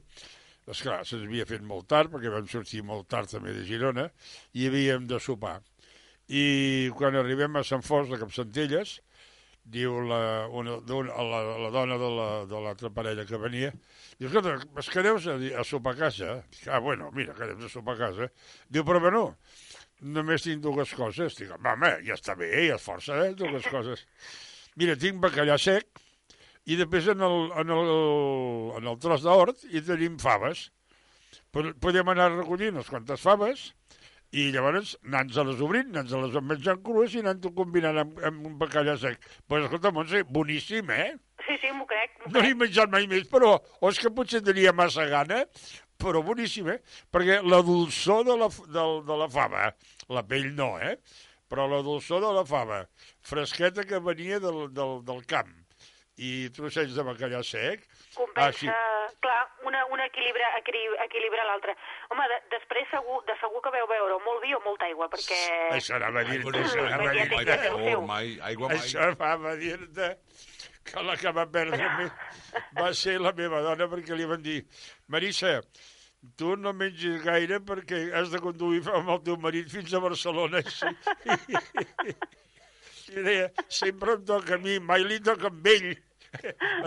esclar, 0.67 1.01
se'ns 1.05 1.25
havia 1.27 1.45
fet 1.45 1.61
molt 1.61 1.87
tard, 1.87 2.09
perquè 2.13 2.31
vam 2.31 2.47
sortir 2.47 2.81
molt 2.83 3.07
tard 3.09 3.29
també 3.29 3.51
de 3.53 3.65
Girona, 3.67 4.07
i 4.53 4.67
havíem 4.69 5.05
de 5.07 5.19
sopar. 5.19 5.59
I 6.27 6.89
quan 6.98 7.15
arribem 7.20 7.55
a 7.60 7.63
Sant 7.63 7.84
Fos, 7.86 8.10
de 8.10 8.17
Capcentelles, 8.17 9.00
diu 9.65 9.96
la, 10.05 10.46
una, 10.53 10.77
una, 10.94 11.13
la, 11.25 11.41
la 11.65 11.70
dona 11.74 11.98
de 12.01 12.10
la- 12.15 12.46
de 12.50 12.60
l'altra 12.62 12.89
parella 12.94 13.25
que 13.25 13.38
venia, 13.41 13.72
diu, 14.20 14.27
escolta, 14.29 14.55
es 14.82 14.89
quedeu 14.94 15.17
a, 15.17 15.36
a 15.62 15.63
sopar 15.65 15.94
a 15.96 16.00
casa? 16.05 16.36
Dic, 16.53 16.67
ah, 16.70 16.79
bueno, 16.79 17.12
mira, 17.13 17.34
quedem 17.38 17.62
a 17.65 17.70
sopar 17.70 17.96
a 17.96 18.01
casa. 18.08 18.29
Diu, 18.70 18.86
però 18.86 19.01
bueno, 19.01 19.24
només 20.01 20.46
tinc 20.46 20.62
dues 20.65 20.94
coses. 20.98 21.38
Dic, 21.38 21.51
home, 21.58 21.91
ja 22.05 22.17
està 22.17 22.36
bé, 22.38 22.50
ja 22.70 22.77
és 22.77 22.86
força, 22.86 23.17
eh, 23.25 23.34
dues 23.38 23.65
coses. 23.72 24.05
Mira, 24.77 24.98
tinc 25.01 25.22
bacallà 25.24 25.58
sec 25.62 25.88
i 26.65 26.75
després 26.77 27.08
en 27.13 27.22
el, 27.25 27.51
en 27.62 27.70
el, 27.74 27.91
en 28.82 28.88
el 28.91 28.98
tros 29.01 29.22
d'hort 29.25 29.62
hi 29.70 29.82
tenim 29.86 30.17
faves. 30.22 30.67
Pod- 31.53 31.74
Podem 31.82 32.10
anar 32.12 32.32
recollint 32.34 32.75
unes 32.75 32.89
quantes 32.89 33.22
faves 33.22 33.70
i 34.34 34.50
llavors 34.51 34.96
anant-se-les 35.05 35.62
obrint, 35.63 35.91
anant-se-les 35.94 36.41
menjant 36.44 36.82
crues 36.84 37.13
i 37.15 37.22
anant-ho 37.24 37.51
combinant 37.55 38.01
amb, 38.01 38.20
amb 38.29 38.48
un 38.50 38.58
bacallà 38.60 38.98
sec. 39.00 39.20
Doncs 39.22 39.48
pues, 39.48 39.63
escolta, 39.67 39.91
Montse, 39.96 40.24
boníssim, 40.29 40.91
eh? 40.91 41.13
Sí, 41.46 41.58
sí, 41.62 41.72
m'ho 41.72 41.86
crec. 41.89 42.17
m'ho 42.20 42.32
No 42.32 42.39
crec. 42.39 42.48
l'he 42.48 42.60
menjat 42.65 42.91
mai 42.91 43.08
més, 43.12 43.27
però 43.32 43.55
o 43.79 43.89
és 43.91 44.00
que 44.01 44.12
potser 44.12 44.41
tenia 44.44 44.74
massa 44.74 45.05
gana, 45.12 45.44
però 46.01 46.24
boníssim, 46.25 46.67
eh? 46.74 46.79
Perquè 47.13 47.41
la 47.46 47.62
dolçor 47.63 48.25
de 48.27 48.36
la, 48.41 48.50
del, 48.74 49.00
de 49.08 49.20
la 49.24 49.29
fava, 49.32 49.70
la 50.10 50.25
pell 50.27 50.51
no, 50.58 50.75
eh? 50.79 50.98
Però 51.48 51.67
la 51.70 51.84
dolçor 51.86 52.24
de 52.25 52.32
la 52.34 52.44
fava, 52.46 52.82
fresqueta 53.22 53.86
que 53.86 54.00
venia 54.01 54.39
del, 54.44 54.65
del, 54.74 54.98
del 55.05 55.22
camp, 55.29 55.53
i 56.17 56.50
trossets 56.55 56.93
de 56.95 57.03
bacallà 57.03 57.41
sec, 57.43 57.84
Compensa, 58.15 58.45
Ah, 58.48 58.51
sí. 58.55 59.15
clar, 59.19 59.41
una, 59.67 59.81
una 59.91 60.05
equilibra, 60.07 60.48
equilibra, 60.60 61.43
l'altra. 61.50 61.74
Home, 62.10 62.27
de, 62.31 62.38
després 62.53 62.88
segur, 62.91 63.17
de 63.27 63.36
segur 63.41 63.60
que 63.65 63.74
veu 63.75 63.88
veure 63.91 64.19
molt 64.24 64.41
vi 64.45 64.53
o 64.55 64.62
molta 64.63 64.86
aigua, 64.88 65.10
perquè... 65.12 65.39
això 65.75 65.98
anava 66.00 66.22
a 66.22 66.27
dir-te, 66.29 66.45
no, 66.48 66.62
això 66.63 66.86
anava 66.86 67.10
a 67.10 67.15
dir-te, 67.17 67.57
aigua 68.50 68.69
mai. 68.69 68.77
això 68.77 69.03
anava 69.10 69.51
a 69.51 69.55
dir-te 69.60 70.10
que 70.86 71.03
la 71.03 71.17
que 71.17 71.31
va 71.36 71.45
perdre 71.50 71.89
més 71.98 72.12
va 72.79 72.91
ser 72.93 73.17
la 73.19 73.34
meva 73.34 73.60
dona 73.65 73.88
perquè 73.89 74.15
li 74.15 74.27
van 74.29 74.41
dir 74.45 74.60
Marissa, 75.10 75.55
tu 76.38 76.55
no 76.55 76.72
mengis 76.77 77.19
gaire 77.25 77.60
perquè 77.60 78.05
has 78.15 78.29
de 78.31 78.39
conduir 78.39 78.84
amb 78.93 79.10
el 79.15 79.24
teu 79.25 79.36
marit 79.41 79.67
fins 79.74 79.93
a 79.93 80.00
Barcelona. 80.00 80.62
Sí. 83.05 83.13
I 83.15 83.22
deia, 83.22 83.50
sempre 83.69 84.15
em 84.17 84.24
toca 84.25 84.55
a 84.55 84.57
mi, 84.57 84.79
mai 84.81 85.03
li 85.05 85.19
toca 85.22 85.51
amb 85.51 85.67
ell. 85.69 85.91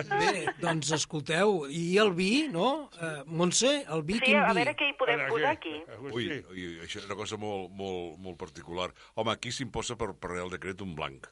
Bé, 0.08 0.44
doncs 0.60 0.90
escolteu, 0.96 1.64
i 1.70 1.96
el 2.02 2.12
vi, 2.16 2.48
no? 2.52 2.90
Eh, 3.00 3.22
Montse, 3.26 3.72
el 3.94 4.02
vi, 4.02 4.18
Sí, 4.18 4.26
quin 4.28 4.38
a 4.42 4.52
vi? 4.52 4.60
veure 4.60 4.74
què 4.78 4.88
hi 4.90 4.96
podem 5.00 5.20
Ara, 5.24 5.28
posar 5.32 5.52
aquí. 5.56 5.74
Ui, 6.12 6.28
ui, 6.52 6.68
això 6.84 7.00
és 7.02 7.08
una 7.08 7.16
cosa 7.18 7.36
molt, 7.40 7.70
molt, 7.72 8.18
molt 8.24 8.38
particular. 8.40 8.90
Home, 9.16 9.32
aquí 9.34 9.52
s'imposa 9.52 9.96
per, 9.96 10.12
per 10.14 10.30
Real 10.36 10.50
Decret 10.54 10.80
un 10.84 10.94
blanc. 10.98 11.26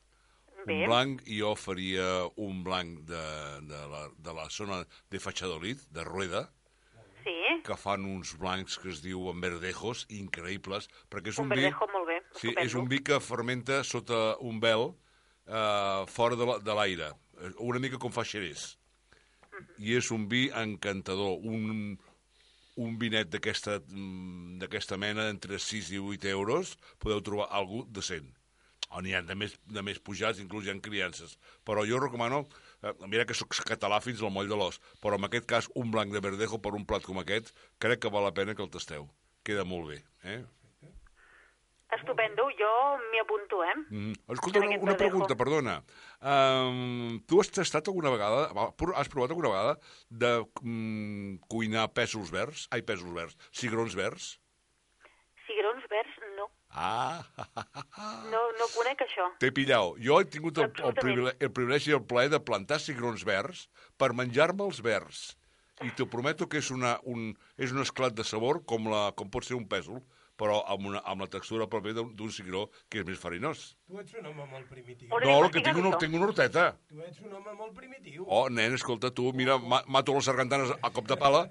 Bé. 0.66 0.80
Un 0.82 0.86
blanc, 0.90 1.20
i 1.30 1.38
jo 1.38 1.54
faria 1.54 2.06
un 2.42 2.64
blanc 2.66 3.04
de, 3.06 3.24
de, 3.70 3.82
la, 3.92 4.04
de 4.18 4.32
la 4.34 4.48
zona 4.50 4.80
de 5.10 5.20
Fachadolid, 5.22 5.78
de 5.94 6.04
Rueda, 6.04 6.48
Sí, 7.26 7.32
que 7.66 7.74
fan 7.74 8.04
uns 8.06 8.36
blancs 8.38 8.76
que 8.78 8.88
es 8.92 9.00
diuen 9.02 9.40
verdejos, 9.42 10.04
increïbles, 10.14 10.84
perquè 11.10 11.32
és 11.32 11.38
un 11.42 11.48
un, 11.48 11.56
vi... 11.56 11.64
verdejo 11.64 11.88
molt 11.90 12.06
bé. 12.06 12.20
Sí, 12.38 12.52
estupendo. 12.52 12.60
és 12.68 12.74
un 12.78 12.86
vi 12.92 13.00
que 13.02 13.18
fermenta 13.18 13.80
sota 13.82 14.36
un 14.46 14.60
vel 14.62 14.84
eh, 15.46 16.04
fora 16.06 16.36
de 16.38 16.46
la- 16.46 16.58
de 16.62 16.76
l'aire, 16.78 17.08
eh, 17.10 17.16
una 17.58 17.82
mica 17.82 18.00
com 18.02 18.12
fa 18.14 18.24
Xerès. 18.24 18.74
I 19.80 19.96
és 19.96 20.10
un 20.12 20.26
vi 20.28 20.46
encantador, 20.52 21.38
un, 21.44 21.96
un 22.76 22.96
vinet 23.00 23.30
d'aquesta 23.32 23.78
mm, 23.80 25.00
mena, 25.00 25.28
entre 25.32 25.58
6 25.58 25.92
i 25.96 26.00
8 26.00 26.28
euros, 26.32 26.76
podeu 27.00 27.22
trobar 27.24 27.48
algú 27.50 27.84
decent. 27.88 28.28
O 28.94 29.00
n'hi 29.02 29.16
ha 29.16 29.22
de 29.26 29.34
més, 29.34 29.56
de 29.66 29.82
més 29.82 29.98
pujats, 29.98 30.38
inclús 30.38 30.66
hi 30.66 30.70
ha 30.70 30.76
criances. 30.80 31.38
Però 31.66 31.84
jo 31.88 31.98
recomano, 31.98 32.44
eh, 32.82 32.92
mira 33.08 33.24
que 33.26 33.34
sóc 33.34 33.56
català 33.66 33.98
fins 34.04 34.22
al 34.22 34.32
moll 34.34 34.48
de 34.48 34.58
l'os, 34.60 34.78
però 35.02 35.18
en 35.18 35.26
aquest 35.26 35.48
cas 35.50 35.70
un 35.74 35.90
blanc 35.90 36.12
de 36.12 36.22
verdejo 36.22 36.60
per 36.62 36.76
un 36.78 36.86
plat 36.86 37.04
com 37.04 37.18
aquest, 37.18 37.52
crec 37.82 38.04
que 38.04 38.12
val 38.12 38.28
la 38.28 38.34
pena 38.36 38.54
que 38.54 38.62
el 38.62 38.70
tasteu. 38.70 39.08
Queda 39.42 39.64
molt 39.64 39.90
bé, 39.90 40.02
eh? 40.22 40.42
Estupendo, 41.94 42.48
jo 42.58 42.70
m'hi 43.12 43.20
apunto, 43.22 43.60
eh? 43.62 43.74
Mm. 43.94 44.14
Escolta, 44.34 44.58
una, 44.58 44.78
una 44.82 44.96
pregunta, 44.98 45.36
perdona. 45.38 45.76
Um, 46.18 47.20
tu 47.30 47.38
has 47.38 47.50
tastat 47.54 47.86
alguna 47.86 48.10
vegada, 48.10 48.48
has 48.98 49.08
provat 49.12 49.30
alguna 49.30 49.52
vegada 49.52 49.76
de 50.10 50.32
mm, 50.62 51.36
cuinar 51.46 51.86
pèsols 51.94 52.32
verds? 52.34 52.66
Ai, 52.74 52.82
pèsols 52.82 53.14
verds, 53.14 53.38
cigrons 53.54 53.94
verds? 53.94 54.32
Cigrons 55.46 55.86
verds, 55.92 56.18
no. 56.34 56.48
Ah, 56.74 57.22
No, 58.32 58.42
no 58.58 58.66
conec 58.74 59.06
això. 59.06 59.30
t'he 59.38 59.52
pillau. 59.54 59.94
Jo 60.02 60.18
he 60.20 60.26
tingut 60.26 60.58
el, 60.58 60.72
el, 60.82 60.94
privilegi, 60.98 61.38
el 61.46 61.52
privilegi 61.54 61.92
i 61.92 61.96
el 61.96 62.02
plaer 62.04 62.32
de 62.34 62.40
plantar 62.42 62.80
cigrons 62.82 63.22
verds 63.24 63.68
per 63.96 64.10
menjar-me 64.12 64.66
els 64.66 64.82
verds. 64.82 65.36
I 65.84 65.90
t'ho 65.92 66.06
prometo 66.08 66.48
que 66.48 66.58
és, 66.62 66.70
una, 66.72 66.96
un, 67.04 67.34
és 67.60 67.72
un 67.72 67.82
esclat 67.82 68.14
de 68.16 68.24
sabor 68.24 68.62
com, 68.64 68.86
la, 68.88 69.10
com 69.16 69.28
pot 69.28 69.44
ser 69.44 69.56
un 69.58 69.66
pèsol, 69.68 70.00
però 70.36 70.58
amb, 70.72 70.86
una, 70.88 71.00
amb 71.08 71.20
la 71.24 71.26
textura 71.32 71.66
pròpia 71.68 71.94
d'un 71.96 72.30
cigró 72.32 72.66
que 72.92 73.00
és 73.00 73.06
més 73.08 73.18
farinós. 73.20 73.74
Tu 73.88 73.98
ets 74.00 74.16
un 74.20 74.26
home 74.30 74.46
molt 74.50 74.68
primitiu. 74.68 75.08
No, 75.08 75.34
el 75.44 75.50
que 75.52 75.62
tinc, 75.64 75.76
això. 75.80 75.98
tinc 76.00 76.16
una 76.16 76.26
horteta. 76.28 76.64
Tu 76.88 77.00
ets 77.04 77.20
un 77.24 77.32
home 77.38 77.54
molt 77.56 77.74
primitiu. 77.76 78.24
Oh, 78.28 78.46
nen, 78.52 78.76
escolta, 78.76 79.10
tu, 79.16 79.30
mira, 79.36 79.56
ma 79.58 79.82
mato 79.88 80.16
les 80.16 80.28
sargantanes 80.28 80.72
a 80.80 80.90
cop 80.92 81.08
de 81.08 81.16
pala. 81.20 81.46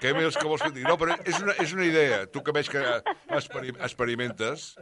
Què 0.00 0.12
més 0.16 0.36
que 0.36 0.48
vols 0.48 0.64
que 0.64 0.72
digui? 0.72 0.88
No, 0.88 0.96
però 1.00 1.16
és 1.24 1.40
una, 1.40 1.56
és 1.60 1.72
una 1.76 1.84
idea. 1.88 2.22
Tu 2.32 2.42
que 2.44 2.52
veig 2.56 2.68
que 2.72 2.82
experi 3.36 3.72
experimentes, 3.78 4.74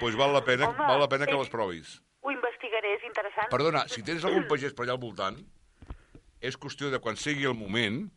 doncs 0.00 0.18
val 0.18 0.34
la 0.34 0.42
pena, 0.46 0.70
Home, 0.70 0.86
val 0.90 1.02
la 1.06 1.08
pena 1.10 1.26
que 1.26 1.34
és- 1.34 1.42
les 1.44 1.50
provis. 1.50 1.96
Ho 2.22 2.30
investigaré, 2.34 2.94
és 2.98 3.06
interessant. 3.06 3.50
Perdona, 3.50 3.86
si 3.88 4.02
tens 4.06 4.24
algun 4.26 4.46
pagès 4.50 4.74
per 4.74 4.84
allà 4.86 4.98
al 4.98 5.02
voltant, 5.02 5.38
és 6.40 6.56
qüestió 6.58 6.90
de 6.90 6.98
quan 6.98 7.16
sigui 7.16 7.46
el 7.46 7.54
moment. 7.54 8.08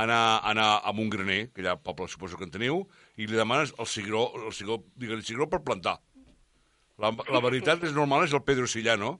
Anar, 0.00 0.40
anar 0.50 0.68
un 0.92 1.10
graner, 1.12 1.40
que 1.54 1.62
allà 1.62 1.76
al 1.76 1.82
poble 1.84 2.08
suposo 2.08 2.38
que 2.38 2.46
en 2.48 2.54
teniu, 2.54 2.84
i 3.16 3.26
li 3.26 3.38
demanes 3.38 3.74
el 3.78 3.88
cigró, 3.88 4.28
el 4.40 4.54
cigró, 4.56 4.80
digue'l 4.96 5.24
cigró 5.26 5.48
per 5.50 5.62
plantar. 5.66 5.98
La, 7.00 7.12
la 7.32 7.40
veritat 7.40 7.84
és 7.88 7.96
normal 7.96 8.26
és 8.26 8.34
el 8.36 8.44
Pedro 8.44 8.68
Sillano, 8.68 9.14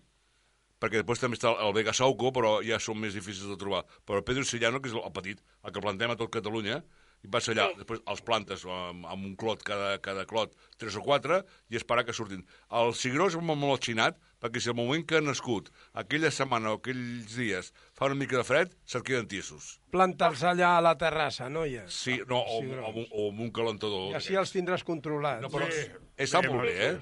perquè 0.81 1.01
després 1.01 1.21
també 1.21 1.37
està 1.37 1.53
el 1.65 1.75
Vega 1.77 1.95
Sauco, 1.97 2.33
però 2.37 2.59
ja 2.65 2.81
són 2.81 3.01
més 3.01 3.17
difícils 3.17 3.49
de 3.49 3.57
trobar. 3.61 3.85
Però 4.09 4.21
el 4.21 4.27
Pedro 4.29 4.45
Sillano, 4.49 4.81
que 4.81 4.91
és 4.91 4.97
el, 4.97 5.05
el 5.05 5.15
petit, 5.17 5.41
el 5.65 5.75
que 5.75 5.85
plantem 5.85 6.13
a 6.13 6.19
tot 6.21 6.33
Catalunya, 6.33 6.81
i 7.23 7.29
vas 7.29 7.49
allà, 7.49 7.69
Sí. 7.71 7.77
després 7.79 8.01
els 8.07 8.23
plantes 8.23 8.65
amb, 8.65 9.05
amb 9.07 9.25
un 9.27 9.35
clot, 9.37 9.63
cada, 9.63 9.99
cada 10.01 10.25
clot, 10.27 10.55
tres 10.79 10.97
o 10.97 11.03
quatre, 11.03 11.45
i 11.69 11.77
esperar 11.77 12.05
que 12.07 12.13
surtin. 12.17 12.47
El 12.71 12.95
cigró 12.95 13.27
és 13.29 13.37
molt, 13.37 13.61
molt 13.61 13.83
xinat, 13.85 14.17
perquè 14.41 14.59
si 14.61 14.71
al 14.71 14.75
moment 14.75 15.05
que 15.07 15.17
ha 15.17 15.21
nascut, 15.21 15.69
aquella 15.93 16.31
setmana 16.31 16.73
o 16.73 16.79
aquells 16.81 17.37
dies, 17.37 17.75
fa 17.93 18.07
una 18.07 18.15
mica 18.15 18.39
de 18.39 18.45
fred, 18.45 18.73
se't 18.87 19.05
queden 19.05 19.29
tiesos. 19.29 19.81
Planta'ls 19.93 20.43
allà 20.43 20.79
a 20.79 20.81
la 20.81 20.97
terrassa, 20.97 21.51
noia. 21.51 21.85
Sí, 21.89 22.21
no, 22.27 22.39
o, 22.41 22.59
o, 22.59 22.91
un- 22.95 23.09
o 23.11 23.29
amb 23.29 23.41
un 23.41 23.51
calentador. 23.53 24.11
I 24.13 24.15
així 24.15 24.35
els 24.35 24.55
tindràs 24.55 24.83
controlats. 24.83 25.43
No, 25.43 25.49
però 25.51 25.71
Sí. 25.71 25.89
està 26.17 26.41
Sí, 26.41 26.49
molt 26.49 26.63
bé, 26.63 26.89
eh? 26.89 27.01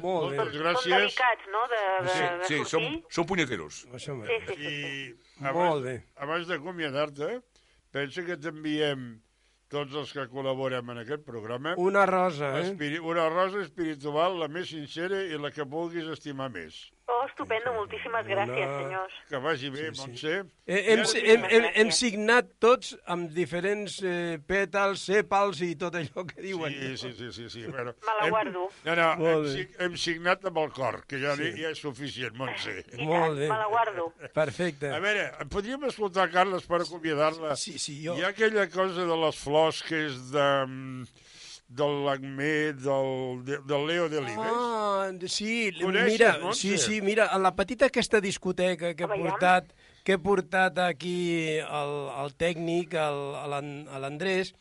Molt 0.00 0.30
bé. 0.30 0.36
Moltes 0.36 0.54
Són 0.54 0.62
gràcies. 0.62 0.96
delicats, 0.96 1.46
no?, 1.52 1.62
de, 1.68 2.04
de, 2.04 2.10
Sí, 2.10 2.18
de 2.20 2.44
sí, 2.44 2.56
sortir. 2.64 2.66
som, 2.68 3.02
som 3.10 3.26
punyeteros. 3.26 3.86
Això 3.88 4.00
Sí, 4.00 4.10
m'agrada. 4.12 4.46
sí, 4.46 4.54
sí. 4.56 5.14
I 5.38 5.42
Molt 5.42 5.56
abans, 5.56 5.82
bé. 5.84 6.04
abans 6.16 6.46
d'acomiadar-te, 6.48 7.40
pensa 7.90 8.24
que 8.24 8.36
t'enviem 8.36 9.20
tots 9.72 9.96
els 10.00 10.12
que 10.16 10.26
col·laborem 10.32 10.92
en 10.94 11.02
aquest 11.04 11.24
programa 11.26 11.74
Una 11.78 12.04
rosa, 12.08 12.54
eh? 12.58 12.68
espiri 12.68 13.00
una 13.00 13.28
rosa 13.32 13.60
espiritual, 13.64 14.38
la 14.40 14.48
més 14.48 14.70
sincera 14.72 15.20
i 15.28 15.40
la 15.40 15.52
que 15.54 15.66
vulguis 15.68 16.08
estimar 16.14 16.48
més. 16.54 16.78
Oh, 17.08 17.22
estupendo, 17.24 17.72
moltíssimes 17.72 18.26
gràcies, 18.28 18.68
senyors. 18.82 19.14
Que 19.30 19.38
vagi 19.40 19.70
bé, 19.72 19.86
Montse. 19.96 20.32
Eh, 20.68 20.80
hem, 20.92 21.00
hem, 21.24 21.44
hem, 21.48 21.66
hem 21.80 21.90
signat 21.96 22.50
tots 22.60 22.90
amb 23.08 23.30
diferents 23.32 23.94
eh, 24.04 24.36
pètals, 24.44 25.06
sèpals 25.08 25.62
i 25.64 25.70
tot 25.80 25.96
allò 25.96 26.26
que 26.28 26.42
diuen. 26.44 26.74
Sí, 26.76 26.90
sí, 27.00 27.12
sí, 27.16 27.30
sí, 27.32 27.46
sí. 27.54 27.62
Bueno, 27.64 27.94
Me 28.04 28.12
la 28.18 28.26
hem- 28.26 28.34
guardo. 28.34 28.66
No, 28.84 28.96
no, 29.00 29.06
hem, 29.14 29.22
Molt 29.24 29.80
hem 29.86 29.96
signat 29.96 30.44
amb 30.50 30.60
el 30.60 30.68
cor, 30.76 31.00
que 31.08 31.22
ja, 31.22 31.32
sí. 31.40 31.48
ja 31.56 31.70
és 31.72 31.80
suficient, 31.80 32.36
Montse. 32.36 32.76
I 32.98 33.08
Molt 33.08 33.38
bé. 33.40 33.48
me 33.48 33.56
la 33.56 33.70
guardo. 33.72 34.10
Perfecte. 34.36 34.92
A 34.92 35.00
veure, 35.00 35.30
podríem 35.48 35.88
escoltar, 35.88 36.28
Carles, 36.30 36.68
per 36.68 36.82
acomiadar-la? 36.84 37.56
Sí, 37.56 37.78
sí, 37.80 38.02
jo... 38.04 38.18
Hi 38.20 38.28
ha 38.28 38.34
aquella 38.36 38.68
cosa 38.68 39.08
de 39.08 39.16
les 39.24 39.40
flors 39.40 39.80
que 39.88 40.04
és 40.10 40.20
de, 40.36 40.46
mm, 40.68 41.08
del 41.68 42.04
Lagmé, 42.06 42.72
del, 42.72 43.44
de, 43.44 43.58
del 43.68 43.86
Leo 43.86 44.08
Delibes. 44.08 44.38
Ah, 44.38 45.10
sí, 45.26 45.70
Coneixes, 45.80 46.12
mira, 46.12 46.38
Montse? 46.42 46.60
sí, 46.60 46.78
sí, 46.78 47.00
mira, 47.02 47.26
a 47.26 47.38
la 47.38 47.54
petita 47.54 47.86
aquesta 47.86 48.20
discoteca 48.24 48.94
que 48.96 49.04
he 49.04 49.08
portat, 49.08 49.68
que 50.04 50.16
he 50.16 50.18
portat 50.18 50.78
aquí 50.80 51.58
el, 51.60 51.92
el 52.24 52.32
tècnic, 52.40 52.96
l'Andrés, 54.00 54.54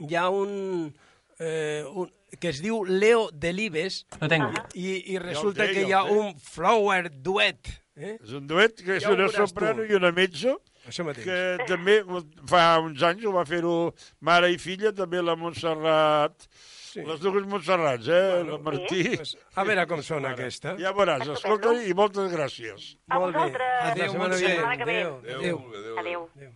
hi 0.00 0.16
ha 0.16 0.30
un, 0.32 0.94
eh, 1.38 1.84
un 1.92 2.08
que 2.40 2.48
es 2.48 2.62
diu 2.64 2.80
Leo 2.88 3.26
Delibes 3.30 4.06
Lo 4.20 4.28
tengo. 4.32 4.48
i, 4.72 5.12
i 5.12 5.18
resulta 5.20 5.66
té, 5.66 5.74
que 5.74 5.82
ja 5.84 5.88
hi 5.90 5.92
ha 5.98 6.04
té. 6.08 6.16
un 6.16 6.32
flower 6.40 7.10
duet. 7.12 7.68
Eh? 7.94 8.16
És 8.24 8.32
un 8.32 8.46
duet 8.48 8.80
que 8.80 8.96
és 8.96 9.04
Ja 9.04 9.12
una 9.12 9.28
soprano 9.28 9.84
tu. 9.84 9.92
i 9.92 9.98
una 10.00 10.10
mezzo, 10.16 10.62
Això 10.88 11.04
mateix. 11.06 11.24
que 11.24 11.66
també 11.68 12.00
fa 12.50 12.78
uns 12.82 13.02
anys 13.06 13.24
ho 13.24 13.32
va 13.36 13.44
fer-ho 13.46 13.92
mare 14.20 14.50
i 14.52 14.58
filla, 14.58 14.92
també 14.92 15.22
la 15.22 15.36
Montserrat, 15.38 16.48
sí. 16.50 17.04
les 17.06 17.20
dues 17.22 17.46
Montserrats, 17.46 18.08
eh? 18.08 18.22
Bueno, 18.42 18.56
la 18.58 18.62
Martí. 18.70 19.02
Pues, 19.16 19.36
a 19.54 19.64
veure 19.68 19.86
com 19.86 20.02
sona 20.02 20.32
aquesta. 20.34 20.74
Ja 20.82 20.92
veuràs, 20.96 21.28
escolta 21.36 21.74
i 21.86 21.94
moltes 21.94 22.32
gràcies. 22.32 22.96
A 23.08 23.18
Molt 23.20 23.34
bé. 23.34 23.38
vosaltres. 23.38 23.78
Adéu, 23.82 23.92
Adéu, 23.92 24.10
setmana 24.12 24.28
Montse. 24.28 24.42
vinent. 24.42 24.58
Setmana 24.58 24.76
que 24.76 24.84
ve. 24.90 24.98
Adéu. 25.02 25.38
Adéu. 25.38 25.62
Adéu. 25.98 26.28
Adéu. 26.36 26.52